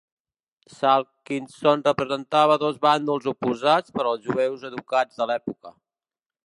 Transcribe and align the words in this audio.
Salkinsohn 0.75 1.83
representava 1.89 2.57
dos 2.65 2.81
bàndols 2.87 3.31
oposats 3.35 3.97
per 3.99 4.05
als 4.13 4.27
jueus 4.31 4.69
educats 4.73 5.23
de 5.23 5.31
l'època. 5.33 5.77